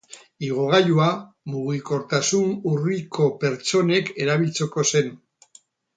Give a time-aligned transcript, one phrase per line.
[0.45, 1.09] Igogailua
[1.55, 5.13] mugikortasun urriko pertsonek erabiltzeko zen.